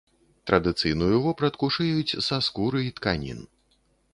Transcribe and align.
Традыцыйную 0.51 1.17
вопратку 1.25 1.69
шыюць 1.75 2.17
са 2.29 2.41
скуры 2.49 2.81
і 2.89 2.91
тканін. 3.01 3.45